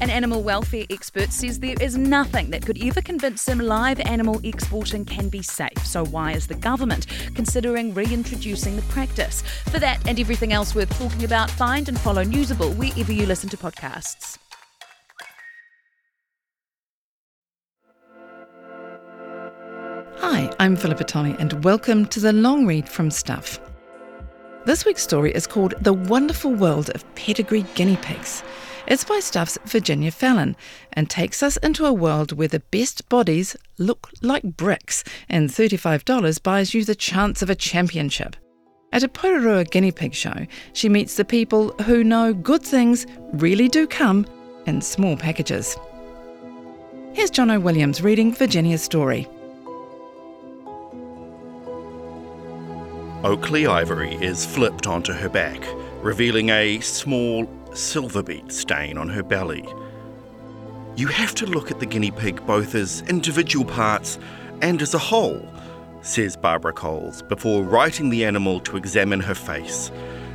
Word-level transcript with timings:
An 0.00 0.08
animal 0.08 0.42
welfare 0.42 0.86
expert 0.88 1.30
says 1.30 1.60
there 1.60 1.74
is 1.78 1.98
nothing 1.98 2.48
that 2.50 2.64
could 2.64 2.82
ever 2.82 3.02
convince 3.02 3.46
him 3.46 3.58
live 3.58 4.00
animal 4.00 4.40
exporting 4.44 5.04
can 5.04 5.28
be 5.28 5.42
safe. 5.42 5.84
So, 5.84 6.06
why 6.06 6.32
is 6.32 6.46
the 6.46 6.54
government 6.54 7.06
considering 7.34 7.92
reintroducing 7.92 8.76
the 8.76 8.82
practice? 8.82 9.42
For 9.66 9.78
that 9.78 10.00
and 10.08 10.18
everything 10.18 10.54
else 10.54 10.74
worth 10.74 10.88
talking 10.98 11.24
about, 11.24 11.50
find 11.50 11.86
and 11.86 12.00
follow 12.00 12.24
Newsable 12.24 12.74
wherever 12.76 13.12
you 13.12 13.26
listen 13.26 13.50
to 13.50 13.58
podcasts. 13.58 14.38
Hi, 20.16 20.50
I'm 20.58 20.76
Philippa 20.76 21.04
Tolley, 21.04 21.36
and 21.38 21.62
welcome 21.62 22.06
to 22.06 22.20
the 22.20 22.32
long 22.32 22.66
read 22.66 22.88
from 22.88 23.10
Stuff. 23.10 23.60
This 24.64 24.86
week's 24.86 25.02
story 25.02 25.34
is 25.34 25.46
called 25.46 25.74
The 25.82 25.92
Wonderful 25.92 26.54
World 26.54 26.88
of 26.94 27.04
Pedigree 27.16 27.66
Guinea 27.74 27.98
Pigs. 27.98 28.42
It's 28.86 29.04
by 29.04 29.20
Stuff's 29.20 29.58
Virginia 29.64 30.10
Fallon 30.10 30.56
and 30.92 31.08
takes 31.08 31.42
us 31.42 31.56
into 31.58 31.86
a 31.86 31.92
world 31.92 32.32
where 32.32 32.48
the 32.48 32.60
best 32.60 33.08
bodies 33.08 33.56
look 33.78 34.10
like 34.22 34.42
bricks, 34.42 35.04
and 35.28 35.50
$35 35.50 36.42
buys 36.42 36.74
you 36.74 36.84
the 36.84 36.94
chance 36.94 37.42
of 37.42 37.50
a 37.50 37.54
championship. 37.54 38.36
At 38.92 39.02
a 39.04 39.08
Porirua 39.08 39.70
guinea 39.70 39.92
pig 39.92 40.14
show, 40.14 40.46
she 40.72 40.88
meets 40.88 41.16
the 41.16 41.24
people 41.24 41.70
who 41.82 42.02
know 42.02 42.32
good 42.32 42.62
things 42.62 43.06
really 43.34 43.68
do 43.68 43.86
come 43.86 44.26
in 44.66 44.80
small 44.80 45.16
packages. 45.16 45.76
Here's 47.12 47.30
Jono 47.30 47.62
Williams 47.62 48.02
reading 48.02 48.34
Virginia's 48.34 48.82
story. 48.82 49.28
Oakley 53.22 53.66
ivory 53.66 54.14
is 54.14 54.46
flipped 54.46 54.86
onto 54.86 55.12
her 55.12 55.28
back, 55.28 55.62
revealing 56.02 56.48
a 56.48 56.80
small 56.80 57.44
silver 57.74 58.22
bead 58.22 58.52
stain 58.52 58.98
on 58.98 59.08
her 59.08 59.22
belly. 59.22 59.66
You 60.96 61.06
have 61.08 61.34
to 61.36 61.46
look 61.46 61.70
at 61.70 61.80
the 61.80 61.86
guinea 61.86 62.10
pig 62.10 62.44
both 62.46 62.74
as 62.74 63.02
individual 63.02 63.64
parts 63.64 64.18
and 64.62 64.82
as 64.82 64.94
a 64.94 64.98
whole, 64.98 65.46
says 66.02 66.36
Barbara 66.36 66.72
Coles, 66.72 67.22
before 67.22 67.62
righting 67.62 68.10
the 68.10 68.24
animal 68.24 68.60
to 68.60 68.76
examine 68.76 69.20
her 69.20 69.34
face, 69.34 69.90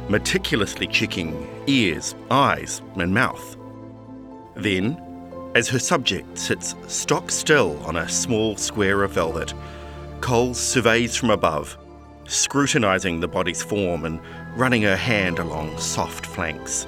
meticulously 0.10 0.88
checking 0.88 1.48
ears, 1.68 2.16
eyes, 2.32 2.82
and 2.96 3.14
mouth. 3.14 3.58
Then, 4.56 5.02
as 5.56 5.68
her 5.70 5.80
subject 5.80 6.38
sits 6.38 6.76
stock 6.88 7.32
still 7.32 7.78
on 7.86 7.98
a 7.98 8.10
small 8.10 8.56
square 8.58 9.04
of 9.04 9.12
velvet, 9.12 9.54
Coles 10.22 10.60
surveys 10.60 11.16
from 11.16 11.30
above 11.30 11.78
scrutinising 12.28 13.20
the 13.20 13.28
body's 13.28 13.62
form 13.62 14.06
and 14.06 14.20
running 14.56 14.82
her 14.82 14.96
hand 14.96 15.40
along 15.40 15.78
soft 15.78 16.26
flanks. 16.26 16.88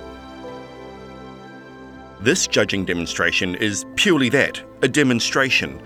This 2.20 2.48
judging 2.48 2.84
demonstration 2.84 3.56
is 3.56 3.86
purely 3.96 4.30
that 4.30 4.62
a 4.82 4.88
demonstration, 4.88 5.82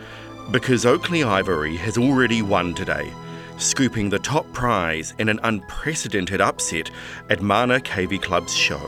because 0.52 0.86
Oakley 0.86 1.24
Ivory 1.24 1.76
has 1.78 1.98
already 1.98 2.42
won 2.42 2.74
today, 2.74 3.12
scooping 3.58 4.10
the 4.10 4.20
top 4.20 4.52
prize 4.54 5.14
in 5.20 5.30
an 5.30 5.40
unprecedented 5.44 6.40
upset 6.40 6.90
at 7.30 7.42
Mana 7.42 7.82
Cavy 7.82 8.18
Club's 8.18 8.56
show. 8.56 8.82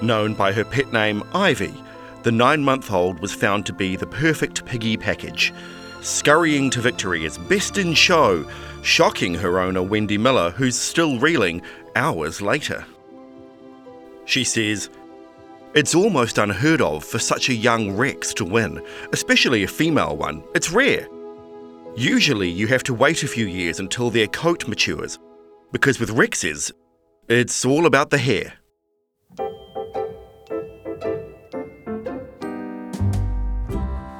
Known 0.00 0.34
by 0.34 0.52
her 0.52 0.64
pet 0.64 0.92
name 0.92 1.22
Ivy, 1.34 1.74
the 2.22 2.32
nine 2.32 2.62
month 2.62 2.90
old 2.90 3.20
was 3.20 3.34
found 3.34 3.66
to 3.66 3.72
be 3.72 3.94
the 3.94 4.06
perfect 4.06 4.64
piggy 4.64 4.96
package, 4.96 5.52
scurrying 6.00 6.70
to 6.70 6.80
victory 6.80 7.26
as 7.26 7.36
best 7.36 7.78
in 7.78 7.92
show 7.94 8.44
shocking 8.82 9.34
her 9.34 9.58
owner 9.60 9.82
Wendy 9.82 10.18
Miller, 10.18 10.50
who's 10.50 10.78
still 10.78 11.18
reeling 11.18 11.62
hours 11.96 12.40
later. 12.40 12.86
She 14.24 14.44
says, 14.44 14.88
It's 15.78 15.94
almost 15.94 16.38
unheard 16.38 16.80
of 16.80 17.04
for 17.04 17.20
such 17.20 17.50
a 17.50 17.54
young 17.54 17.96
Rex 17.96 18.34
to 18.34 18.44
win, 18.44 18.84
especially 19.12 19.62
a 19.62 19.68
female 19.68 20.16
one. 20.16 20.42
It's 20.52 20.72
rare. 20.72 21.06
Usually 21.96 22.50
you 22.50 22.66
have 22.66 22.82
to 22.82 22.94
wait 22.94 23.22
a 23.22 23.28
few 23.28 23.46
years 23.46 23.78
until 23.78 24.10
their 24.10 24.26
coat 24.26 24.66
matures, 24.66 25.20
because 25.70 26.00
with 26.00 26.10
Rexes, 26.10 26.72
it's 27.28 27.64
all 27.64 27.86
about 27.86 28.10
the 28.10 28.18
hair. 28.18 28.54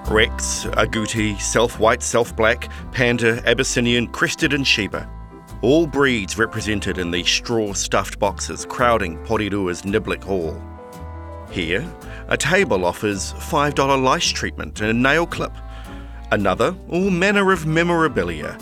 Rex, 0.08 0.66
Agouti, 0.76 1.40
Self 1.40 1.80
White, 1.80 2.04
Self 2.04 2.36
Black, 2.36 2.70
Panda, 2.92 3.42
Abyssinian, 3.48 4.06
Crested, 4.06 4.52
and 4.52 4.64
Sheba. 4.64 5.10
All 5.62 5.88
breeds 5.88 6.38
represented 6.38 6.98
in 6.98 7.10
these 7.10 7.28
straw 7.28 7.72
stuffed 7.72 8.20
boxes 8.20 8.64
crowding 8.64 9.18
Porirua's 9.24 9.82
Niblick 9.82 10.22
Hall. 10.22 10.56
Here, 11.50 11.84
a 12.28 12.36
table 12.36 12.84
offers 12.84 13.32
$5 13.34 14.02
lice 14.02 14.28
treatment 14.28 14.80
and 14.80 14.90
a 14.90 14.92
nail 14.92 15.26
clip. 15.26 15.52
Another, 16.30 16.76
all 16.88 17.10
manner 17.10 17.52
of 17.52 17.66
memorabilia, 17.66 18.52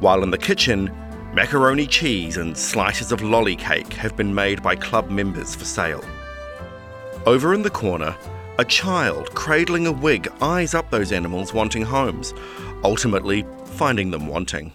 while 0.00 0.22
in 0.22 0.30
the 0.30 0.38
kitchen, 0.38 0.90
macaroni 1.34 1.86
cheese 1.86 2.36
and 2.36 2.56
slices 2.56 3.10
of 3.10 3.22
lolly 3.22 3.56
cake 3.56 3.92
have 3.94 4.16
been 4.16 4.34
made 4.34 4.62
by 4.62 4.76
club 4.76 5.10
members 5.10 5.54
for 5.54 5.64
sale. 5.64 6.04
Over 7.26 7.54
in 7.54 7.62
the 7.62 7.70
corner, 7.70 8.16
a 8.58 8.64
child 8.64 9.34
cradling 9.34 9.86
a 9.86 9.92
wig 9.92 10.28
eyes 10.40 10.74
up 10.74 10.90
those 10.90 11.12
animals 11.12 11.52
wanting 11.52 11.82
homes, 11.82 12.34
ultimately 12.84 13.44
finding 13.64 14.10
them 14.10 14.26
wanting. 14.28 14.72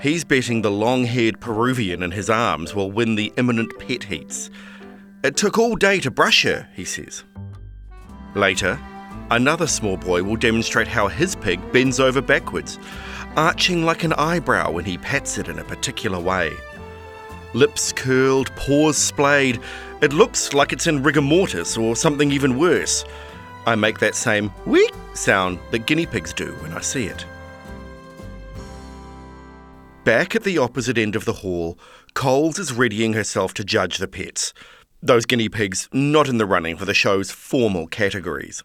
He's 0.00 0.24
betting 0.24 0.62
the 0.62 0.70
long 0.70 1.04
haired 1.04 1.40
Peruvian 1.40 2.02
in 2.02 2.10
his 2.10 2.28
arms 2.28 2.74
will 2.74 2.90
win 2.90 3.14
the 3.14 3.32
imminent 3.38 3.78
pet 3.78 4.04
heats. 4.04 4.50
It 5.24 5.38
took 5.38 5.56
all 5.56 5.74
day 5.74 6.00
to 6.00 6.10
brush 6.10 6.42
her, 6.42 6.68
he 6.74 6.84
says. 6.84 7.24
Later, 8.34 8.78
another 9.30 9.66
small 9.66 9.96
boy 9.96 10.22
will 10.22 10.36
demonstrate 10.36 10.86
how 10.86 11.08
his 11.08 11.34
pig 11.34 11.72
bends 11.72 11.98
over 11.98 12.20
backwards, 12.20 12.78
arching 13.34 13.86
like 13.86 14.04
an 14.04 14.12
eyebrow 14.12 14.70
when 14.70 14.84
he 14.84 14.98
pats 14.98 15.38
it 15.38 15.48
in 15.48 15.58
a 15.58 15.64
particular 15.64 16.20
way. 16.20 16.52
Lips 17.54 17.90
curled, 17.90 18.54
paws 18.54 18.98
splayed, 18.98 19.60
it 20.02 20.12
looks 20.12 20.52
like 20.52 20.74
it's 20.74 20.86
in 20.86 21.02
rigor 21.02 21.22
mortis 21.22 21.78
or 21.78 21.96
something 21.96 22.30
even 22.30 22.58
worse. 22.58 23.06
I 23.66 23.76
make 23.76 24.00
that 24.00 24.14
same 24.14 24.50
wheek 24.66 24.92
sound 25.14 25.58
that 25.70 25.86
guinea 25.86 26.04
pigs 26.04 26.34
do 26.34 26.52
when 26.56 26.74
I 26.74 26.82
see 26.82 27.06
it. 27.06 27.24
Back 30.04 30.36
at 30.36 30.44
the 30.44 30.58
opposite 30.58 30.98
end 30.98 31.16
of 31.16 31.24
the 31.24 31.32
hall, 31.32 31.78
Coles 32.12 32.58
is 32.58 32.74
readying 32.74 33.14
herself 33.14 33.54
to 33.54 33.64
judge 33.64 33.96
the 33.96 34.06
pets. 34.06 34.52
Those 35.06 35.26
guinea 35.26 35.50
pigs 35.50 35.86
not 35.92 36.30
in 36.30 36.38
the 36.38 36.46
running 36.46 36.78
for 36.78 36.86
the 36.86 36.94
show's 36.94 37.30
formal 37.30 37.86
categories. 37.86 38.64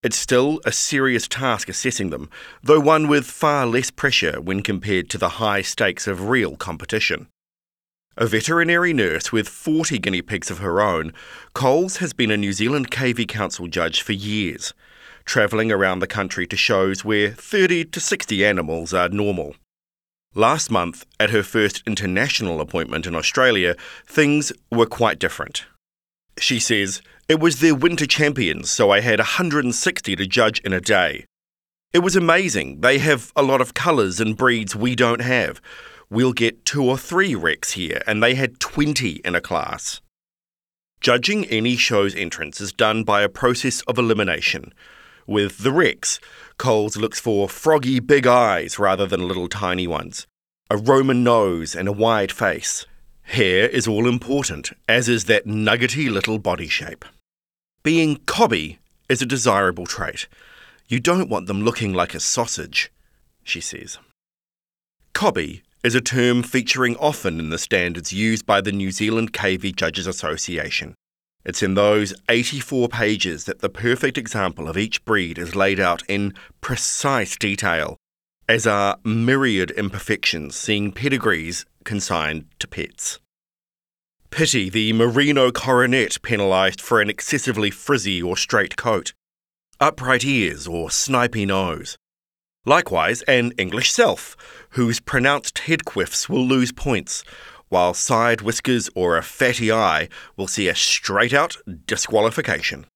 It's 0.00 0.16
still 0.16 0.60
a 0.64 0.70
serious 0.70 1.26
task 1.26 1.68
assessing 1.68 2.10
them, 2.10 2.30
though 2.62 2.78
one 2.78 3.08
with 3.08 3.26
far 3.26 3.66
less 3.66 3.90
pressure 3.90 4.40
when 4.40 4.62
compared 4.62 5.10
to 5.10 5.18
the 5.18 5.40
high 5.40 5.62
stakes 5.62 6.06
of 6.06 6.28
real 6.28 6.54
competition. 6.54 7.26
A 8.16 8.28
veterinary 8.28 8.92
nurse 8.92 9.32
with 9.32 9.48
40 9.48 9.98
guinea 9.98 10.22
pigs 10.22 10.52
of 10.52 10.58
her 10.58 10.80
own, 10.80 11.12
Coles 11.52 11.96
has 11.96 12.12
been 12.12 12.30
a 12.30 12.36
New 12.36 12.52
Zealand 12.52 12.92
Cavy 12.92 13.26
Council 13.26 13.66
judge 13.66 14.02
for 14.02 14.12
years, 14.12 14.72
travelling 15.24 15.72
around 15.72 15.98
the 15.98 16.06
country 16.06 16.46
to 16.46 16.56
shows 16.56 17.04
where 17.04 17.32
30 17.32 17.86
to 17.86 17.98
60 17.98 18.46
animals 18.46 18.94
are 18.94 19.08
normal. 19.08 19.56
Last 20.36 20.70
month, 20.70 21.04
at 21.18 21.30
her 21.30 21.42
first 21.42 21.82
international 21.86 22.60
appointment 22.60 23.06
in 23.06 23.16
Australia, 23.16 23.74
things 24.06 24.52
were 24.70 24.86
quite 24.86 25.18
different. 25.18 25.66
She 26.38 26.60
says, 26.60 27.02
It 27.28 27.40
was 27.40 27.58
their 27.58 27.74
winter 27.74 28.06
champions, 28.06 28.70
so 28.70 28.90
I 28.90 29.00
had 29.00 29.18
160 29.18 30.14
to 30.14 30.26
judge 30.26 30.60
in 30.60 30.72
a 30.72 30.80
day. 30.80 31.24
It 31.92 32.00
was 32.00 32.14
amazing. 32.14 32.82
They 32.82 32.98
have 32.98 33.32
a 33.34 33.42
lot 33.42 33.60
of 33.60 33.74
colours 33.74 34.20
and 34.20 34.36
breeds 34.36 34.76
we 34.76 34.94
don't 34.94 35.22
have 35.22 35.60
we'll 36.10 36.32
get 36.32 36.64
two 36.64 36.84
or 36.84 36.96
three 36.96 37.34
Rex 37.34 37.72
here, 37.72 38.02
and 38.06 38.22
they 38.22 38.34
had 38.34 38.60
20 38.60 39.20
in 39.24 39.34
a 39.34 39.40
class. 39.40 40.00
Judging 41.00 41.44
any 41.46 41.76
show's 41.76 42.14
entrance 42.14 42.60
is 42.60 42.72
done 42.72 43.04
by 43.04 43.22
a 43.22 43.28
process 43.28 43.82
of 43.82 43.98
elimination. 43.98 44.72
With 45.26 45.58
the 45.58 45.72
Rex, 45.72 46.20
Coles 46.56 46.96
looks 46.96 47.18
for 47.18 47.48
froggy 47.48 47.98
big 47.98 48.28
eyes 48.28 48.78
rather 48.78 49.06
than 49.06 49.26
little 49.26 49.48
tiny 49.48 49.88
ones, 49.88 50.24
a 50.70 50.76
Roman 50.76 51.24
nose, 51.24 51.74
and 51.74 51.88
a 51.88 51.92
wide 51.92 52.30
face. 52.30 52.86
Hair 53.22 53.68
is 53.68 53.88
all 53.88 54.06
important, 54.06 54.70
as 54.88 55.08
is 55.08 55.24
that 55.24 55.44
nuggety 55.44 56.08
little 56.08 56.38
body 56.38 56.68
shape. 56.68 57.04
Being 57.82 58.18
cobby 58.26 58.78
is 59.08 59.20
a 59.20 59.26
desirable 59.26 59.84
trait. 59.84 60.28
You 60.86 61.00
don't 61.00 61.28
want 61.28 61.48
them 61.48 61.62
looking 61.62 61.92
like 61.92 62.14
a 62.14 62.20
sausage, 62.20 62.92
she 63.42 63.60
says. 63.60 63.98
Cobby 65.12 65.62
is 65.82 65.96
a 65.96 66.00
term 66.00 66.44
featuring 66.44 66.94
often 66.98 67.40
in 67.40 67.50
the 67.50 67.58
standards 67.58 68.12
used 68.12 68.46
by 68.46 68.60
the 68.60 68.70
New 68.70 68.92
Zealand 68.92 69.32
Cavy 69.32 69.72
Judges 69.72 70.06
Association. 70.06 70.94
It's 71.46 71.62
in 71.62 71.74
those 71.74 72.12
84 72.28 72.88
pages 72.88 73.44
that 73.44 73.60
the 73.60 73.68
perfect 73.68 74.18
example 74.18 74.68
of 74.68 74.76
each 74.76 75.04
breed 75.04 75.38
is 75.38 75.54
laid 75.54 75.78
out 75.78 76.02
in 76.08 76.34
precise 76.60 77.36
detail, 77.36 77.98
as 78.48 78.66
are 78.66 78.98
myriad 79.04 79.70
imperfections 79.70 80.56
seeing 80.56 80.90
pedigrees 80.90 81.64
consigned 81.84 82.46
to 82.58 82.66
pets. 82.66 83.20
Pity 84.30 84.68
the 84.68 84.92
merino 84.92 85.52
coronet 85.52 86.20
penalised 86.20 86.80
for 86.80 87.00
an 87.00 87.08
excessively 87.08 87.70
frizzy 87.70 88.20
or 88.20 88.36
straight 88.36 88.76
coat, 88.76 89.12
upright 89.78 90.24
ears 90.24 90.66
or 90.66 90.88
snipy 90.88 91.46
nose. 91.46 91.96
Likewise, 92.64 93.22
an 93.22 93.52
English 93.56 93.92
self, 93.92 94.36
whose 94.70 94.98
pronounced 94.98 95.60
head 95.60 95.84
quiffs 95.84 96.28
will 96.28 96.44
lose 96.44 96.72
points, 96.72 97.22
while 97.68 97.94
side 97.94 98.40
whiskers 98.40 98.88
or 98.94 99.16
a 99.16 99.22
fatty 99.22 99.72
eye 99.72 100.08
will 100.36 100.46
see 100.46 100.68
a 100.68 100.74
straight 100.74 101.34
out 101.34 101.56
disqualification. 101.86 102.86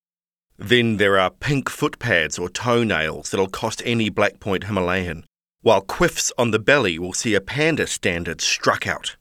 Then 0.59 0.99
there 0.99 1.19
are 1.19 1.31
pink 1.31 1.71
foot 1.71 1.99
pads 1.99 2.39
or 2.39 2.49
toenails 2.49 3.31
that'll 3.31 3.49
cost 3.49 3.83
any 3.85 4.09
Black 4.11 4.41
Point 4.41 4.65
Himalayan, 4.65 5.25
while 5.63 5.81
quiffs 5.83 6.31
on 6.37 6.51
the 6.51 6.59
belly 6.59 6.99
will 6.99 7.13
see 7.13 7.35
a 7.35 7.41
panda 7.41 7.87
standard 7.87 8.41
struck 8.41 8.87
out. 8.87 9.17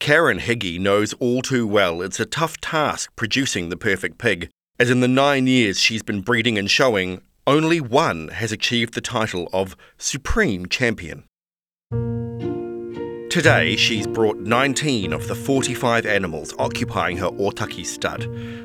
Karen 0.00 0.38
Higgy 0.38 0.78
knows 0.78 1.12
all 1.14 1.42
too 1.42 1.66
well 1.66 2.02
it's 2.02 2.20
a 2.20 2.26
tough 2.26 2.60
task 2.60 3.10
producing 3.16 3.68
the 3.68 3.76
perfect 3.76 4.18
pig, 4.18 4.50
as 4.78 4.90
in 4.90 5.00
the 5.00 5.08
nine 5.08 5.46
years 5.46 5.80
she's 5.80 6.02
been 6.02 6.20
breeding 6.20 6.58
and 6.58 6.70
showing, 6.70 7.20
only 7.46 7.80
one 7.80 8.28
has 8.28 8.52
achieved 8.52 8.94
the 8.94 9.00
title 9.00 9.48
of 9.52 9.76
Supreme 9.96 10.66
Champion. 10.66 11.24
Today, 13.30 13.76
she's 13.76 14.06
brought 14.06 14.38
19 14.38 15.12
of 15.12 15.28
the 15.28 15.34
45 15.34 16.06
animals 16.06 16.54
occupying 16.58 17.18
her 17.18 17.28
Otaki 17.32 17.84
stud, 17.84 18.22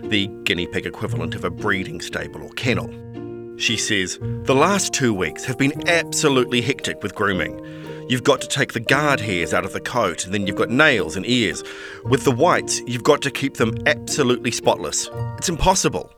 the 0.09 0.27
guinea 0.45 0.67
pig 0.67 0.85
equivalent 0.85 1.35
of 1.35 1.43
a 1.43 1.49
breeding 1.49 1.99
stable 1.99 2.41
or 2.41 2.49
kennel. 2.51 2.89
She 3.57 3.75
says, 3.75 4.17
The 4.21 4.55
last 4.55 4.93
two 4.93 5.13
weeks 5.13 5.43
have 5.43 5.57
been 5.57 5.87
absolutely 5.89 6.61
hectic 6.61 7.03
with 7.03 7.13
grooming. 7.13 7.59
You've 8.07 8.23
got 8.23 8.39
to 8.39 8.47
take 8.47 8.71
the 8.71 8.79
guard 8.79 9.19
hairs 9.19 9.53
out 9.53 9.65
of 9.65 9.73
the 9.73 9.81
coat, 9.81 10.23
and 10.23 10.33
then 10.33 10.47
you've 10.47 10.55
got 10.55 10.69
nails 10.69 11.17
and 11.17 11.25
ears. 11.25 11.61
With 12.05 12.23
the 12.23 12.31
whites, 12.31 12.79
you've 12.87 13.03
got 13.03 13.21
to 13.23 13.31
keep 13.31 13.57
them 13.57 13.75
absolutely 13.85 14.51
spotless. 14.51 15.09
It's 15.37 15.49
impossible. 15.49 16.09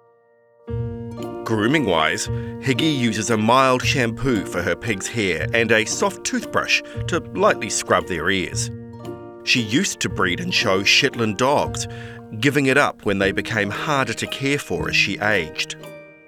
Grooming 1.45 1.85
wise, 1.85 2.27
Higgy 2.27 2.97
uses 2.97 3.29
a 3.29 3.37
mild 3.37 3.83
shampoo 3.83 4.47
for 4.47 4.63
her 4.63 4.75
pig's 4.75 5.07
hair 5.07 5.45
and 5.53 5.71
a 5.71 5.85
soft 5.85 6.23
toothbrush 6.23 6.81
to 7.05 7.19
lightly 7.35 7.69
scrub 7.69 8.07
their 8.07 8.31
ears. 8.31 8.71
She 9.43 9.61
used 9.61 9.99
to 9.99 10.09
breed 10.09 10.39
and 10.39 10.51
show 10.51 10.81
Shetland 10.83 11.37
dogs, 11.37 11.87
giving 12.39 12.65
it 12.65 12.79
up 12.79 13.05
when 13.05 13.19
they 13.19 13.31
became 13.31 13.69
harder 13.69 14.15
to 14.15 14.25
care 14.25 14.57
for 14.57 14.89
as 14.89 14.95
she 14.95 15.19
aged. 15.19 15.75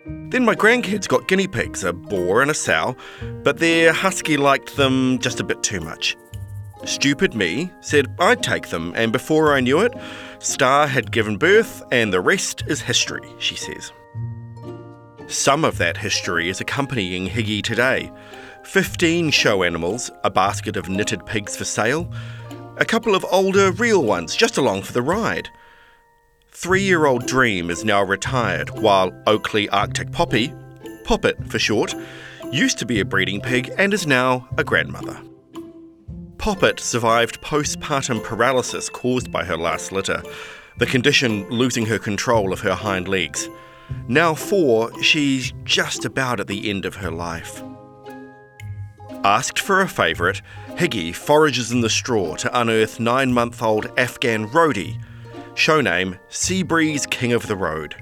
Then 0.05 0.45
my 0.45 0.53
grandkids 0.53 1.07
got 1.07 1.27
guinea 1.27 1.47
pigs, 1.47 1.83
a 1.83 1.93
boar 1.93 2.43
and 2.43 2.51
a 2.51 2.53
sow, 2.53 2.95
but 3.41 3.57
their 3.57 3.93
husky 3.93 4.37
liked 4.37 4.75
them 4.75 5.17
just 5.17 5.39
a 5.39 5.43
bit 5.43 5.63
too 5.63 5.81
much. 5.81 6.15
Stupid 6.85 7.33
me 7.33 7.71
said 7.81 8.05
I'd 8.19 8.43
take 8.43 8.67
them, 8.67 8.93
and 8.95 9.11
before 9.11 9.55
I 9.55 9.61
knew 9.61 9.79
it, 9.79 9.93
Star 10.37 10.85
had 10.85 11.11
given 11.11 11.37
birth, 11.37 11.81
and 11.91 12.13
the 12.13 12.21
rest 12.21 12.65
is 12.67 12.81
history, 12.81 13.27
she 13.39 13.55
says. 13.55 13.91
Some 15.27 15.65
of 15.65 15.77
that 15.77 15.97
history 15.97 16.47
is 16.47 16.62
accompanying 16.62 17.27
Higgy 17.27 17.62
today 17.62 18.09
15 18.63 19.29
show 19.31 19.63
animals, 19.63 20.09
a 20.24 20.29
basket 20.29 20.77
of 20.77 20.88
knitted 20.88 21.25
pigs 21.25 21.57
for 21.57 21.65
sale, 21.65 22.09
a 22.77 22.85
couple 22.85 23.13
of 23.13 23.25
older 23.29 23.71
real 23.74 24.03
ones 24.03 24.38
just 24.38 24.57
along 24.57 24.83
for 24.83 24.94
the 24.94 25.01
ride. 25.01 25.50
Three 26.50 26.81
year 26.81 27.06
old 27.06 27.25
Dream 27.25 27.69
is 27.69 27.83
now 27.83 28.03
retired, 28.03 28.69
while 28.79 29.12
Oakley 29.27 29.68
Arctic 29.68 30.13
Poppy, 30.13 30.53
Poppet 31.03 31.45
for 31.51 31.59
short, 31.59 31.94
used 32.53 32.77
to 32.77 32.85
be 32.85 33.01
a 33.01 33.06
breeding 33.06 33.41
pig 33.41 33.69
and 33.77 33.94
is 33.94 34.07
now 34.07 34.47
a 34.57 34.63
grandmother. 34.63 35.19
Poppet 36.38 36.79
survived 36.79 37.41
postpartum 37.41 38.24
paralysis 38.24 38.88
caused 38.88 39.29
by 39.29 39.44
her 39.44 39.57
last 39.57 39.91
litter, 39.91 40.24
the 40.77 40.85
condition 40.85 41.45
losing 41.50 41.85
her 41.85 42.00
control 42.00 42.53
of 42.53 42.62
her 42.62 42.75
hind 42.75 43.09
legs. 43.09 43.50
Now 44.07 44.34
four, 44.34 44.92
she's 45.04 45.54
just 45.63 46.06
about 46.06 46.39
at 46.39 46.48
the 46.48 46.69
end 46.69 46.86
of 46.86 46.95
her 46.95 47.12
life. 47.12 47.63
Asked 49.24 49.60
for 49.60 49.81
a 49.81 49.88
favourite, 49.88 50.42
Higgy 50.72 51.13
forages 51.13 51.72
in 51.72 51.81
the 51.81 51.89
straw 51.89 52.36
to 52.36 52.60
unearth 52.60 53.00
nine 53.00 53.34
month 53.34 53.62
old 53.62 53.88
Afghan 53.98 54.48
Rhodey, 54.50 55.01
show 55.56 55.81
name 55.81 56.18
Seabreeze 56.30 57.10
King 57.10 57.34
of 57.34 57.48
the 57.48 57.56
Road. 57.56 57.95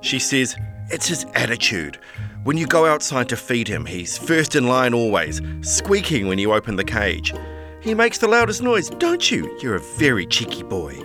She 0.00 0.18
says, 0.18 0.56
It's 0.90 1.08
his 1.08 1.24
attitude. 1.34 1.98
When 2.44 2.56
you 2.56 2.66
go 2.66 2.86
outside 2.86 3.28
to 3.30 3.36
feed 3.36 3.68
him, 3.68 3.84
he's 3.84 4.16
first 4.16 4.54
in 4.54 4.66
line 4.66 4.94
always, 4.94 5.40
squeaking 5.62 6.26
when 6.26 6.38
you 6.38 6.52
open 6.52 6.76
the 6.76 6.84
cage. 6.84 7.34
He 7.80 7.94
makes 7.94 8.18
the 8.18 8.28
loudest 8.28 8.62
noise, 8.62 8.90
don't 8.90 9.30
you? 9.30 9.58
You're 9.62 9.76
a 9.76 9.80
very 9.98 10.26
cheeky 10.26 10.62
boy. 10.62 10.98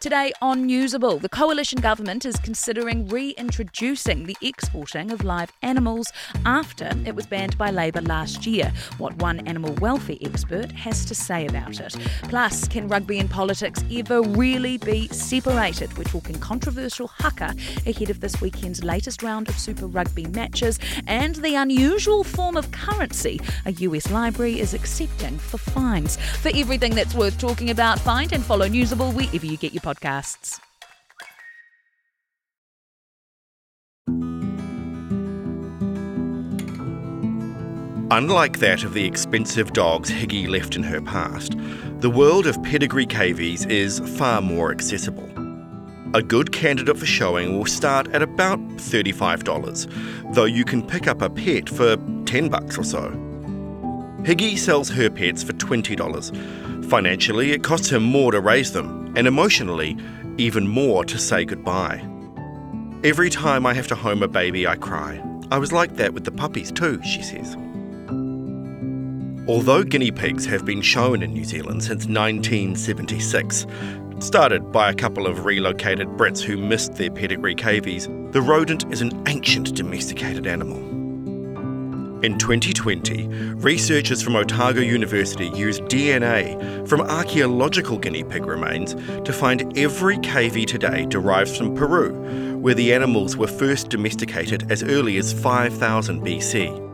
Today 0.00 0.32
on 0.40 0.66
Newsable, 0.66 1.20
the 1.20 1.28
coalition 1.28 1.78
government 1.78 2.24
is 2.24 2.36
considering 2.36 3.06
reintroducing 3.08 4.24
the 4.24 4.36
exporting 4.40 5.10
of 5.10 5.24
live 5.24 5.52
animals 5.60 6.10
after 6.46 6.90
it 7.04 7.14
was 7.14 7.26
banned 7.26 7.58
by 7.58 7.70
Labor 7.70 8.00
last 8.00 8.46
year. 8.46 8.72
What 8.96 9.14
one 9.16 9.46
animal 9.46 9.74
welfare 9.74 10.16
expert 10.22 10.72
has 10.72 11.04
to 11.04 11.14
say 11.14 11.46
about 11.46 11.80
it. 11.80 11.94
Plus, 12.22 12.66
can 12.66 12.88
rugby 12.88 13.18
and 13.18 13.28
politics 13.28 13.84
ever 13.92 14.22
really 14.22 14.78
be 14.78 15.06
separated? 15.08 15.94
We're 15.98 16.04
talking 16.04 16.40
controversial 16.40 17.08
haka 17.08 17.54
ahead 17.84 18.08
of 18.08 18.20
this 18.20 18.40
weekend's 18.40 18.82
latest 18.82 19.22
round 19.22 19.50
of 19.50 19.58
Super 19.58 19.86
Rugby 19.86 20.24
matches 20.28 20.78
and 21.06 21.34
the 21.34 21.56
unusual 21.56 22.24
form 22.24 22.56
of 22.56 22.72
currency 22.72 23.38
a 23.66 23.72
US 23.72 24.10
library 24.10 24.60
is 24.60 24.72
accepting 24.72 25.36
for 25.36 25.58
fines. 25.58 26.16
For 26.16 26.50
everything 26.54 26.94
that's 26.94 27.14
worth 27.14 27.38
talking 27.38 27.68
about, 27.68 28.00
find 28.00 28.32
and 28.32 28.42
follow 28.42 28.66
Newsable 28.66 29.12
wherever 29.12 29.44
you 29.44 29.58
get 29.58 29.74
your 29.74 29.82
podcasts. 29.82 29.89
Unlike 38.12 38.58
that 38.58 38.82
of 38.82 38.92
the 38.92 39.04
expensive 39.04 39.72
dogs 39.72 40.10
Higgy 40.10 40.48
left 40.48 40.74
in 40.74 40.82
her 40.82 41.00
past, 41.00 41.54
the 42.00 42.10
world 42.10 42.46
of 42.48 42.60
pedigree 42.64 43.06
cavies 43.06 43.64
is 43.66 44.00
far 44.18 44.42
more 44.42 44.72
accessible. 44.72 45.30
A 46.12 46.20
good 46.20 46.50
candidate 46.50 46.98
for 46.98 47.06
showing 47.06 47.56
will 47.56 47.66
start 47.66 48.08
at 48.08 48.20
about 48.20 48.58
$35, 48.58 50.34
though 50.34 50.44
you 50.44 50.64
can 50.64 50.84
pick 50.84 51.06
up 51.06 51.22
a 51.22 51.30
pet 51.30 51.68
for 51.68 51.96
10 52.26 52.48
bucks 52.48 52.76
or 52.76 52.82
so. 52.82 53.10
Higgy 54.22 54.58
sells 54.58 54.88
her 54.90 55.08
pets 55.08 55.44
for 55.44 55.52
$20. 55.52 56.69
Financially, 56.90 57.52
it 57.52 57.62
costs 57.62 57.88
her 57.90 58.00
more 58.00 58.32
to 58.32 58.40
raise 58.40 58.72
them, 58.72 59.14
and 59.16 59.28
emotionally, 59.28 59.96
even 60.38 60.66
more 60.66 61.04
to 61.04 61.18
say 61.18 61.44
goodbye. 61.44 62.04
Every 63.04 63.30
time 63.30 63.64
I 63.64 63.74
have 63.74 63.86
to 63.86 63.94
home 63.94 64.24
a 64.24 64.28
baby, 64.28 64.66
I 64.66 64.74
cry. 64.74 65.22
I 65.52 65.58
was 65.58 65.70
like 65.70 65.94
that 65.96 66.14
with 66.14 66.24
the 66.24 66.32
puppies 66.32 66.72
too, 66.72 67.00
she 67.04 67.22
says. 67.22 67.56
Although 69.46 69.84
guinea 69.84 70.10
pigs 70.10 70.44
have 70.46 70.64
been 70.64 70.82
shown 70.82 71.22
in 71.22 71.32
New 71.32 71.44
Zealand 71.44 71.84
since 71.84 72.06
1976, 72.06 73.66
started 74.18 74.72
by 74.72 74.90
a 74.90 74.94
couple 74.94 75.28
of 75.28 75.44
relocated 75.44 76.08
Brits 76.08 76.40
who 76.40 76.56
missed 76.56 76.94
their 76.94 77.10
pedigree 77.12 77.54
cavies, 77.54 78.08
the 78.32 78.42
rodent 78.42 78.92
is 78.92 79.00
an 79.00 79.12
ancient 79.28 79.76
domesticated 79.76 80.44
animal. 80.44 80.99
In 82.22 82.36
2020, 82.36 83.28
researchers 83.54 84.20
from 84.20 84.36
Otago 84.36 84.82
University 84.82 85.48
used 85.54 85.84
DNA 85.84 86.86
from 86.86 87.00
archaeological 87.00 87.96
guinea 87.96 88.24
pig 88.24 88.44
remains 88.44 88.92
to 89.24 89.32
find 89.32 89.78
every 89.78 90.18
cavy 90.18 90.66
today 90.66 91.06
derives 91.06 91.56
from 91.56 91.74
Peru, 91.74 92.12
where 92.58 92.74
the 92.74 92.92
animals 92.92 93.38
were 93.38 93.46
first 93.46 93.88
domesticated 93.88 94.70
as 94.70 94.82
early 94.82 95.16
as 95.16 95.32
5000 95.32 96.20
BC. 96.20 96.90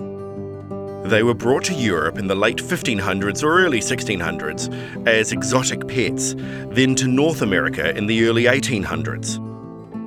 They 1.10 1.24
were 1.24 1.34
brought 1.34 1.64
to 1.64 1.74
Europe 1.74 2.18
in 2.18 2.28
the 2.28 2.36
late 2.36 2.58
1500s 2.58 3.42
or 3.42 3.64
early 3.64 3.80
1600s 3.80 5.08
as 5.08 5.32
exotic 5.32 5.88
pets, 5.88 6.36
then 6.70 6.94
to 6.94 7.08
North 7.08 7.42
America 7.42 7.96
in 7.96 8.06
the 8.06 8.28
early 8.28 8.44
1800s. 8.44 9.42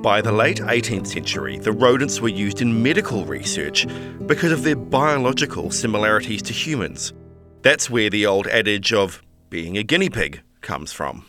By 0.01 0.21
the 0.21 0.31
late 0.31 0.59
18th 0.59 1.07
century, 1.07 1.59
the 1.59 1.73
rodents 1.73 2.21
were 2.21 2.29
used 2.29 2.61
in 2.61 2.81
medical 2.81 3.25
research 3.25 3.85
because 4.27 4.53
of 4.53 4.63
their 4.63 4.77
biological 4.77 5.71
similarities 5.71 6.41
to 6.43 6.53
humans. 6.53 7.11
That's 7.63 7.89
where 7.89 8.09
the 8.09 8.25
old 8.25 8.47
adage 8.47 8.93
of 8.93 9.21
being 9.49 9.77
a 9.77 9.83
guinea 9.83 10.09
pig 10.09 10.41
comes 10.61 10.93
from. 10.93 11.25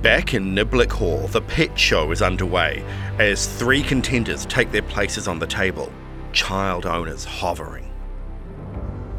Back 0.00 0.32
in 0.32 0.54
Niblick 0.54 0.92
Hall, 0.92 1.26
the 1.26 1.42
pet 1.42 1.76
show 1.76 2.12
is 2.12 2.22
underway 2.22 2.84
as 3.18 3.48
three 3.58 3.82
contenders 3.82 4.46
take 4.46 4.70
their 4.70 4.82
places 4.82 5.26
on 5.26 5.40
the 5.40 5.46
table, 5.48 5.92
child 6.32 6.86
owners 6.86 7.24
hovering. 7.24 7.90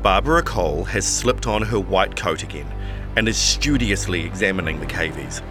Barbara 0.02 0.42
Cole 0.42 0.86
has 0.86 1.06
slipped 1.06 1.48
on 1.48 1.64
her 1.64 1.82
white 1.82 2.16
coat 2.16 2.44
again 2.44 2.72
and 3.18 3.28
is 3.28 3.38
studiously 3.38 4.24
examining 4.26 4.80
the 4.80 4.86
cavies, 4.86 5.42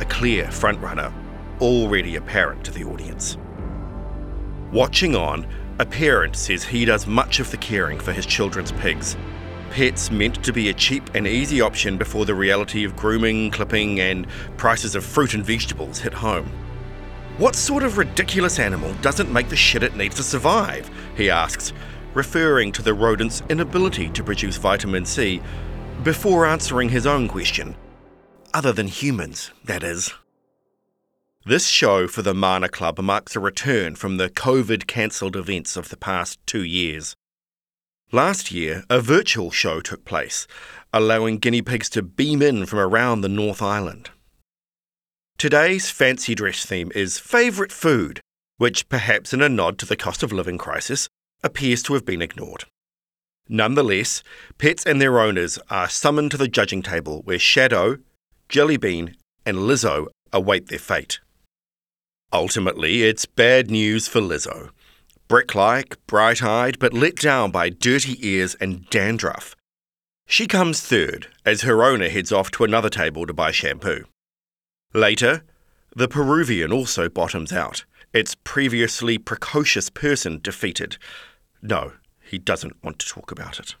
a 0.00 0.04
clear 0.06 0.44
frontrunner 0.46 1.12
already 1.60 2.16
apparent 2.16 2.64
to 2.64 2.70
the 2.70 2.84
audience. 2.84 3.36
Watching 4.72 5.14
on, 5.14 5.46
a 5.78 5.86
parent 5.86 6.36
says 6.36 6.64
he 6.64 6.84
does 6.84 7.06
much 7.06 7.40
of 7.40 7.50
the 7.50 7.56
caring 7.56 7.98
for 7.98 8.12
his 8.12 8.26
children's 8.26 8.72
pigs, 8.72 9.16
Pets 9.70 10.10
meant 10.10 10.42
to 10.42 10.52
be 10.52 10.68
a 10.68 10.74
cheap 10.74 11.14
and 11.14 11.26
easy 11.26 11.60
option 11.60 11.98
before 11.98 12.24
the 12.24 12.34
reality 12.34 12.84
of 12.84 12.96
grooming, 12.96 13.50
clipping, 13.50 14.00
and 14.00 14.26
prices 14.56 14.94
of 14.94 15.04
fruit 15.04 15.34
and 15.34 15.44
vegetables 15.44 15.98
hit 15.98 16.14
home. 16.14 16.50
What 17.38 17.54
sort 17.54 17.82
of 17.82 17.98
ridiculous 17.98 18.58
animal 18.58 18.94
doesn't 19.02 19.30
make 19.30 19.50
the 19.50 19.56
shit 19.56 19.82
it 19.82 19.94
needs 19.94 20.14
to 20.16 20.22
survive? 20.22 20.90
He 21.16 21.28
asks, 21.28 21.74
referring 22.14 22.72
to 22.72 22.82
the 22.82 22.94
rodent's 22.94 23.42
inability 23.50 24.08
to 24.10 24.24
produce 24.24 24.56
vitamin 24.56 25.04
C 25.04 25.42
before 26.02 26.46
answering 26.46 26.88
his 26.88 27.06
own 27.06 27.28
question. 27.28 27.76
Other 28.56 28.72
than 28.72 28.88
humans, 28.88 29.50
that 29.64 29.82
is. 29.82 30.14
This 31.44 31.66
show 31.66 32.08
for 32.08 32.22
the 32.22 32.32
Mana 32.32 32.70
Club 32.70 32.98
marks 32.98 33.36
a 33.36 33.40
return 33.40 33.96
from 33.96 34.16
the 34.16 34.30
COVID 34.30 34.86
cancelled 34.86 35.36
events 35.36 35.76
of 35.76 35.90
the 35.90 35.96
past 35.98 36.38
two 36.46 36.64
years. 36.64 37.14
Last 38.12 38.50
year, 38.50 38.84
a 38.88 39.02
virtual 39.02 39.50
show 39.50 39.82
took 39.82 40.06
place, 40.06 40.46
allowing 40.90 41.36
guinea 41.36 41.60
pigs 41.60 41.90
to 41.90 42.02
beam 42.02 42.40
in 42.40 42.64
from 42.64 42.78
around 42.78 43.20
the 43.20 43.28
North 43.28 43.60
Island. 43.60 44.08
Today's 45.36 45.90
fancy 45.90 46.34
dress 46.34 46.64
theme 46.64 46.90
is 46.94 47.18
favourite 47.18 47.72
food, 47.72 48.22
which, 48.56 48.88
perhaps 48.88 49.34
in 49.34 49.42
a 49.42 49.50
nod 49.50 49.76
to 49.80 49.86
the 49.86 49.96
cost 49.96 50.22
of 50.22 50.32
living 50.32 50.56
crisis, 50.56 51.10
appears 51.44 51.82
to 51.82 51.92
have 51.92 52.06
been 52.06 52.22
ignored. 52.22 52.64
Nonetheless, 53.50 54.22
pets 54.56 54.86
and 54.86 54.98
their 54.98 55.20
owners 55.20 55.58
are 55.68 55.90
summoned 55.90 56.30
to 56.30 56.38
the 56.38 56.48
judging 56.48 56.80
table 56.80 57.20
where 57.26 57.38
Shadow, 57.38 57.98
Jellybean, 58.48 59.14
and 59.44 59.58
Lizzo 59.58 60.06
await 60.32 60.68
their 60.68 60.78
fate. 60.78 61.20
Ultimately, 62.32 63.02
it's 63.02 63.26
bad 63.26 63.70
news 63.70 64.08
for 64.08 64.20
Lizzo. 64.20 64.70
Brick 65.28 65.54
like, 65.54 65.96
bright 66.06 66.42
eyed, 66.42 66.78
but 66.78 66.92
let 66.92 67.16
down 67.16 67.50
by 67.50 67.68
dirty 67.68 68.16
ears 68.26 68.54
and 68.60 68.88
dandruff. 68.90 69.56
She 70.26 70.46
comes 70.46 70.80
third 70.80 71.28
as 71.44 71.62
her 71.62 71.84
owner 71.84 72.08
heads 72.08 72.32
off 72.32 72.50
to 72.52 72.64
another 72.64 72.90
table 72.90 73.26
to 73.26 73.32
buy 73.32 73.52
shampoo. 73.52 74.04
Later, 74.92 75.44
the 75.94 76.08
Peruvian 76.08 76.72
also 76.72 77.08
bottoms 77.08 77.52
out, 77.52 77.84
its 78.12 78.36
previously 78.44 79.18
precocious 79.18 79.88
person 79.88 80.40
defeated. 80.42 80.98
No, 81.62 81.92
he 82.22 82.38
doesn't 82.38 82.82
want 82.84 82.98
to 82.98 83.06
talk 83.06 83.30
about 83.30 83.58
it. 83.58 83.76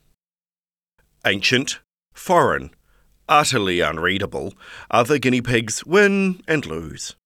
Ancient, 1.26 1.80
foreign, 2.14 2.70
utterly 3.28 3.80
unreadable, 3.80 4.54
other 4.90 5.18
guinea 5.18 5.40
pigs 5.40 5.84
win 5.84 6.42
and 6.46 6.66
lose. 6.66 7.16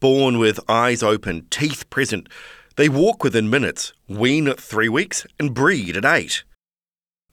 Born 0.00 0.38
with 0.38 0.60
eyes 0.68 1.02
open, 1.02 1.46
teeth 1.50 1.88
present, 1.90 2.28
they 2.76 2.88
walk 2.88 3.22
within 3.22 3.48
minutes, 3.48 3.92
wean 4.08 4.48
at 4.48 4.60
three 4.60 4.88
weeks, 4.88 5.26
and 5.38 5.54
breed 5.54 5.96
at 5.96 6.04
eight. 6.04 6.42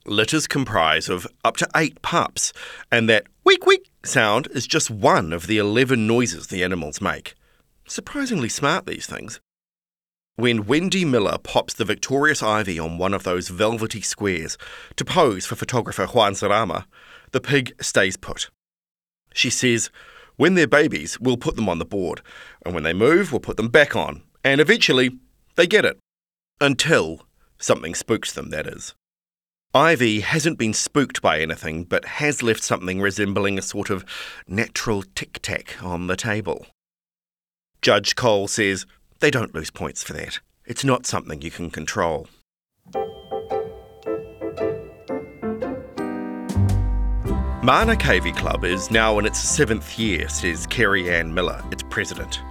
Litters 0.05 0.47
comprise 0.47 1.09
of 1.09 1.27
up 1.43 1.57
to 1.57 1.69
eight 1.75 2.01
pups, 2.01 2.53
and 2.91 3.09
that 3.09 3.27
wheek 3.43 3.65
wheek 3.65 3.89
sound 4.03 4.47
is 4.51 4.67
just 4.67 4.89
one 4.89 5.33
of 5.33 5.47
the 5.47 5.57
11 5.57 6.07
noises 6.07 6.47
the 6.47 6.63
animals 6.63 7.01
make. 7.01 7.35
Surprisingly 7.87 8.49
smart, 8.49 8.85
these 8.85 9.05
things. 9.05 9.39
When 10.37 10.65
Wendy 10.65 11.05
Miller 11.05 11.37
pops 11.37 11.73
the 11.73 11.85
victorious 11.85 12.41
ivy 12.41 12.79
on 12.79 12.97
one 12.97 13.13
of 13.13 13.23
those 13.23 13.49
velvety 13.49 14.01
squares 14.01 14.57
to 14.95 15.05
pose 15.05 15.45
for 15.45 15.55
photographer 15.55 16.07
Juan 16.07 16.33
Zarama, 16.33 16.85
the 17.31 17.41
pig 17.41 17.73
stays 17.81 18.17
put. 18.17 18.49
She 19.33 19.49
says, 19.49 19.89
when 20.35 20.55
they're 20.55 20.67
babies, 20.67 21.19
we'll 21.19 21.37
put 21.37 21.55
them 21.55 21.69
on 21.69 21.79
the 21.79 21.85
board, 21.85 22.21
and 22.65 22.73
when 22.73 22.83
they 22.83 22.93
move, 22.93 23.31
we'll 23.31 23.39
put 23.39 23.57
them 23.57 23.69
back 23.69 23.95
on, 23.95 24.23
and 24.43 24.59
eventually, 24.59 25.19
they 25.55 25.67
get 25.67 25.85
it. 25.85 25.99
Until 26.59 27.25
something 27.57 27.95
spooks 27.95 28.33
them, 28.33 28.49
that 28.49 28.67
is. 28.67 28.93
Ivy 29.73 30.19
hasn't 30.19 30.57
been 30.57 30.73
spooked 30.73 31.21
by 31.21 31.39
anything, 31.39 31.85
but 31.85 32.05
has 32.05 32.43
left 32.43 32.61
something 32.61 32.99
resembling 32.99 33.57
a 33.57 33.61
sort 33.61 33.89
of 33.89 34.03
natural 34.47 35.03
tic 35.15 35.39
tac 35.41 35.81
on 35.81 36.07
the 36.07 36.17
table. 36.17 36.65
Judge 37.81 38.15
Cole 38.15 38.47
says 38.47 38.85
they 39.19 39.31
don't 39.31 39.55
lose 39.55 39.71
points 39.71 40.03
for 40.03 40.13
that. 40.13 40.39
It's 40.65 40.83
not 40.83 41.05
something 41.05 41.41
you 41.41 41.51
can 41.51 41.69
control. 41.69 42.27
Mana 47.63 47.95
Cavy 47.95 48.31
Club 48.31 48.65
is 48.65 48.89
now 48.89 49.19
in 49.19 49.25
its 49.27 49.39
seventh 49.39 49.99
year, 49.99 50.27
says 50.29 50.65
Kerry 50.65 51.11
Ann 51.11 51.31
Miller, 51.31 51.63
its 51.71 51.83
president. 51.83 52.41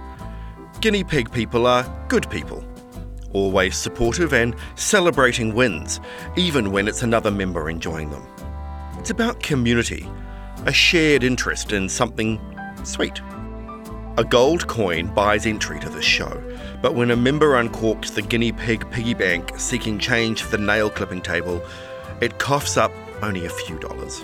Guinea 0.79 1.03
pig 1.03 1.29
people 1.29 1.67
are 1.67 1.83
good 2.07 2.29
people 2.29 2.63
always 3.33 3.77
supportive 3.77 4.33
and 4.33 4.55
celebrating 4.75 5.53
wins, 5.53 5.99
even 6.35 6.71
when 6.71 6.87
it's 6.87 7.03
another 7.03 7.31
member 7.31 7.69
enjoying 7.69 8.09
them. 8.09 8.25
It's 8.97 9.09
about 9.09 9.41
community, 9.41 10.07
a 10.65 10.73
shared 10.73 11.23
interest 11.23 11.71
in 11.71 11.89
something 11.89 12.39
sweet. 12.83 13.21
A 14.17 14.23
gold 14.23 14.67
coin 14.67 15.13
buys 15.13 15.45
entry 15.45 15.79
to 15.79 15.89
this 15.89 16.05
show, 16.05 16.41
but 16.81 16.95
when 16.95 17.11
a 17.11 17.15
member 17.15 17.61
uncorks 17.61 18.13
the 18.13 18.21
guinea 18.21 18.51
pig 18.51 18.89
piggy 18.91 19.13
bank 19.13 19.51
seeking 19.57 19.99
change 19.99 20.43
for 20.43 20.55
the 20.55 20.63
nail 20.63 20.89
clipping 20.89 21.21
table, 21.21 21.61
it 22.21 22.39
coughs 22.39 22.77
up 22.77 22.91
only 23.21 23.45
a 23.45 23.49
few 23.49 23.77
dollars. 23.79 24.21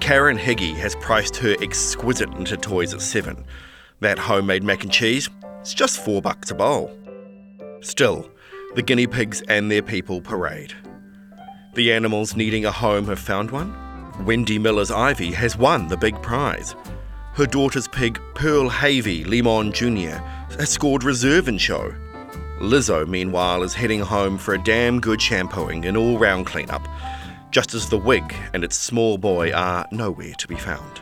Karen 0.00 0.38
Higgy 0.38 0.74
has 0.76 0.94
priced 0.96 1.36
her 1.36 1.56
exquisite 1.60 2.32
into 2.34 2.56
toys 2.56 2.94
at 2.94 3.02
seven. 3.02 3.44
That 4.00 4.18
homemade 4.18 4.62
mac 4.62 4.82
and 4.82 4.92
cheese, 4.92 5.28
it's 5.60 5.74
just 5.74 6.04
four 6.04 6.22
bucks 6.22 6.50
a 6.50 6.54
bowl. 6.54 6.96
Still, 7.80 8.30
the 8.74 8.82
guinea 8.82 9.06
pigs 9.06 9.42
and 9.48 9.70
their 9.70 9.82
people 9.82 10.20
parade. 10.20 10.74
The 11.74 11.92
animals 11.92 12.36
needing 12.36 12.64
a 12.64 12.72
home 12.72 13.06
have 13.06 13.18
found 13.18 13.50
one. 13.50 13.74
Wendy 14.24 14.58
Miller's 14.58 14.90
Ivy 14.90 15.32
has 15.32 15.58
won 15.58 15.88
the 15.88 15.96
big 15.96 16.20
prize. 16.22 16.74
Her 17.34 17.46
daughter's 17.46 17.88
pig, 17.88 18.20
Pearl 18.34 18.70
Havey 18.70 19.26
Limon 19.26 19.72
Jr., 19.72 20.16
has 20.58 20.70
scored 20.70 21.04
reserve 21.04 21.48
in 21.48 21.58
show. 21.58 21.94
Lizzo, 22.60 23.06
meanwhile, 23.06 23.62
is 23.62 23.74
heading 23.74 24.00
home 24.00 24.38
for 24.38 24.54
a 24.54 24.62
damn 24.62 25.00
good 25.00 25.20
shampooing 25.20 25.84
and 25.84 25.96
all 25.96 26.18
round 26.18 26.46
cleanup, 26.46 26.88
just 27.56 27.72
as 27.72 27.88
the 27.88 27.96
wig 27.96 28.34
and 28.52 28.62
its 28.62 28.76
small 28.76 29.16
boy 29.16 29.50
are 29.50 29.88
nowhere 29.90 30.34
to 30.34 30.46
be 30.46 30.56
found. 30.56 30.98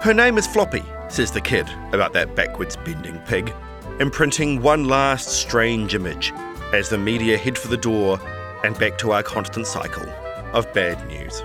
Her 0.00 0.14
name 0.14 0.38
is 0.38 0.46
Floppy, 0.46 0.82
says 1.10 1.32
the 1.32 1.40
kid 1.42 1.68
about 1.92 2.14
that 2.14 2.34
backwards 2.34 2.78
bending 2.78 3.18
pig 3.26 3.52
imprinting 4.00 4.62
one 4.62 4.86
last 4.88 5.28
strange 5.28 5.94
image 5.94 6.32
as 6.72 6.88
the 6.88 6.96
media 6.96 7.36
head 7.36 7.58
for 7.58 7.68
the 7.68 7.76
door 7.76 8.18
and 8.64 8.78
back 8.78 8.96
to 8.96 9.12
our 9.12 9.22
constant 9.22 9.66
cycle 9.66 10.08
of 10.54 10.72
bad 10.72 11.06
news. 11.08 11.40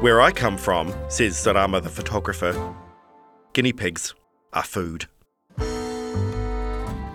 Where 0.00 0.20
I 0.20 0.30
come 0.30 0.56
from, 0.56 0.94
says 1.08 1.34
Zarama 1.34 1.82
the 1.82 1.90
photographer, 1.90 2.54
guinea 3.54 3.72
pigs 3.72 4.14
are 4.52 4.62
food. 4.62 5.08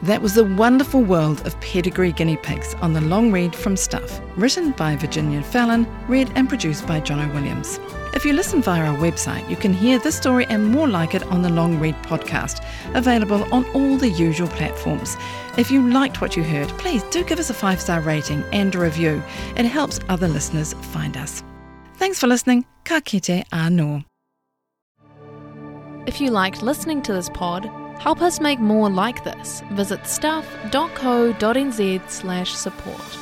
That 0.04 0.22
was 0.22 0.34
the 0.34 0.46
wonderful 0.46 1.02
world 1.02 1.46
of 1.46 1.60
pedigree 1.60 2.14
guinea 2.14 2.38
pigs 2.38 2.74
on 2.76 2.94
the 2.94 3.02
long 3.02 3.34
read 3.34 3.54
from 3.54 3.76
Stuff, 3.76 4.22
written 4.38 4.72
by 4.72 4.96
Virginia 4.96 5.42
Fallon, 5.44 5.86
read 6.08 6.32
and 6.36 6.48
produced 6.48 6.88
by 6.88 7.02
Jono 7.02 7.34
Williams. 7.34 7.82
If 8.14 8.26
you 8.26 8.32
listen 8.32 8.62
via 8.62 8.86
our 8.86 8.98
website, 8.98 9.48
you 9.50 9.58
can 9.58 9.74
hear 9.74 10.00
this 10.00 10.16
story 10.16 10.46
and 10.46 10.72
more 10.72 10.88
like 10.88 11.16
it 11.16 11.24
on 11.24 11.42
the 11.42 11.50
Long 11.50 11.80
Read 11.80 11.96
podcast, 12.04 12.66
available 12.96 13.44
on 13.54 13.66
all 13.72 13.98
the 13.98 14.10
usual 14.10 14.48
platforms. 14.48 15.18
If 15.58 15.70
you 15.70 15.90
liked 15.90 16.22
what 16.22 16.38
you 16.38 16.44
heard, 16.44 16.70
please 16.80 17.04
do 17.12 17.26
give 17.26 17.40
us 17.40 17.50
a 17.50 17.54
five 17.54 17.82
star 17.82 18.00
rating 18.00 18.44
and 18.54 18.74
a 18.74 18.80
review. 18.80 19.22
It 19.58 19.66
helps 19.66 20.00
other 20.08 20.30
listeners 20.30 20.74
find 20.74 21.18
us. 21.18 21.44
Thanks 21.96 22.20
for 22.20 22.28
listening. 22.28 22.66
Ka 22.86 23.02
kite 23.02 23.46
anō. 23.52 24.06
If 26.08 26.22
you 26.22 26.32
liked 26.32 26.64
listening 26.64 27.02
to 27.04 27.14
this 27.14 27.30
pod, 27.30 27.70
help 28.00 28.22
us 28.22 28.40
make 28.40 28.60
more 28.60 28.90
like 28.90 29.24
this. 29.24 29.62
Visit 29.72 30.08
stuff.co.nz 30.08 32.10
slash 32.10 32.54
support. 32.54 33.20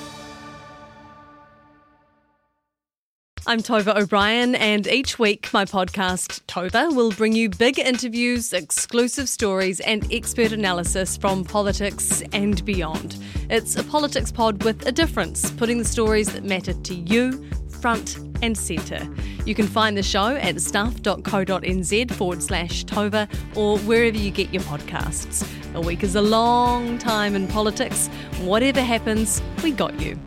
I'm 3.50 3.62
Tova 3.62 3.96
O'Brien, 3.96 4.56
and 4.56 4.86
each 4.88 5.18
week 5.18 5.54
my 5.54 5.64
podcast, 5.64 6.42
Tova, 6.48 6.94
will 6.94 7.12
bring 7.12 7.32
you 7.32 7.50
big 7.50 7.80
interviews, 7.80 8.52
exclusive 8.52 9.30
stories, 9.30 9.80
and 9.80 10.06
expert 10.12 10.52
analysis 10.52 11.16
from 11.16 11.46
politics 11.46 12.22
and 12.34 12.66
beyond. 12.66 13.16
It's 13.50 13.78
a 13.78 13.86
politics 13.86 14.34
pod 14.34 14.66
with 14.66 14.86
a 14.86 14.92
difference, 14.92 15.50
putting 15.52 15.78
the 15.78 15.86
stories 15.86 16.34
that 16.34 16.44
matter 16.44 16.74
to 16.74 16.94
you 16.94 17.50
front 17.70 18.27
and 18.42 18.58
centre. 18.58 19.08
You 19.46 19.56
can 19.56 19.68
find 19.68 19.98
the 19.98 20.04
show 20.04 20.36
at 20.36 20.60
stuff.co.nz 20.62 22.12
forward 22.12 22.44
slash 22.44 22.86
Tova 22.86 23.28
or 23.56 23.78
wherever 23.80 24.18
you 24.18 24.32
get 24.32 24.54
your 24.54 24.64
podcasts. 24.64 25.48
A 25.76 25.82
week 25.82 26.04
is 26.04 26.16
a 26.16 26.22
long 26.22 26.98
time 26.98 27.36
in 27.36 27.48
politics. 27.48 28.08
Whatever 28.42 28.82
happens, 28.82 29.42
we 29.64 29.72
got 29.72 30.00
you. 30.00 30.18